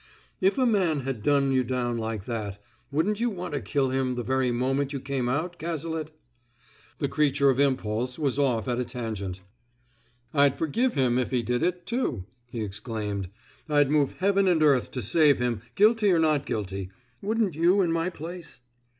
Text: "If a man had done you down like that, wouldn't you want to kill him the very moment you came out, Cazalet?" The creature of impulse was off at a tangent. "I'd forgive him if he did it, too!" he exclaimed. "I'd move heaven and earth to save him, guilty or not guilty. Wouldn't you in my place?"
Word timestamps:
"If 0.39 0.57
a 0.57 0.65
man 0.65 1.01
had 1.01 1.21
done 1.21 1.51
you 1.51 1.63
down 1.63 1.95
like 1.99 2.25
that, 2.25 2.59
wouldn't 2.91 3.19
you 3.19 3.29
want 3.29 3.53
to 3.53 3.61
kill 3.61 3.89
him 3.91 4.15
the 4.15 4.23
very 4.23 4.51
moment 4.51 4.93
you 4.93 4.99
came 4.99 5.29
out, 5.29 5.59
Cazalet?" 5.59 6.09
The 6.97 7.07
creature 7.07 7.51
of 7.51 7.59
impulse 7.59 8.17
was 8.17 8.39
off 8.39 8.67
at 8.67 8.79
a 8.79 8.83
tangent. 8.83 9.41
"I'd 10.33 10.57
forgive 10.57 10.95
him 10.95 11.19
if 11.19 11.29
he 11.29 11.43
did 11.43 11.61
it, 11.61 11.85
too!" 11.85 12.25
he 12.47 12.61
exclaimed. 12.61 13.29
"I'd 13.69 13.91
move 13.91 14.17
heaven 14.17 14.47
and 14.47 14.63
earth 14.63 14.89
to 14.89 15.03
save 15.03 15.37
him, 15.37 15.61
guilty 15.75 16.11
or 16.11 16.17
not 16.17 16.47
guilty. 16.47 16.89
Wouldn't 17.21 17.53
you 17.53 17.83
in 17.83 17.91
my 17.91 18.09
place?" 18.09 18.59